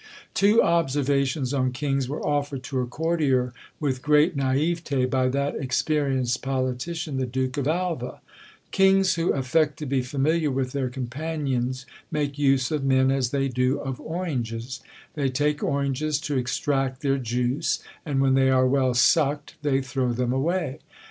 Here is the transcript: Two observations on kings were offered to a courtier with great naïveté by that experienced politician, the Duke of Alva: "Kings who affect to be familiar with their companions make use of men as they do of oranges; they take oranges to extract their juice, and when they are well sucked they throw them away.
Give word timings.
Two 0.33 0.63
observations 0.63 1.53
on 1.53 1.71
kings 1.71 2.09
were 2.09 2.25
offered 2.25 2.63
to 2.63 2.79
a 2.79 2.87
courtier 2.87 3.53
with 3.79 4.01
great 4.01 4.35
naïveté 4.35 5.07
by 5.07 5.27
that 5.29 5.53
experienced 5.53 6.41
politician, 6.41 7.17
the 7.17 7.27
Duke 7.27 7.55
of 7.57 7.67
Alva: 7.67 8.19
"Kings 8.71 9.13
who 9.13 9.31
affect 9.31 9.77
to 9.77 9.85
be 9.85 10.01
familiar 10.01 10.49
with 10.49 10.71
their 10.71 10.89
companions 10.89 11.85
make 12.09 12.39
use 12.39 12.71
of 12.71 12.83
men 12.83 13.11
as 13.11 13.29
they 13.29 13.47
do 13.47 13.79
of 13.79 14.01
oranges; 14.01 14.79
they 15.13 15.29
take 15.29 15.61
oranges 15.61 16.19
to 16.21 16.35
extract 16.35 17.01
their 17.01 17.19
juice, 17.19 17.77
and 18.03 18.21
when 18.21 18.33
they 18.33 18.49
are 18.49 18.65
well 18.65 18.95
sucked 18.95 19.53
they 19.61 19.81
throw 19.81 20.13
them 20.13 20.33
away. 20.33 20.79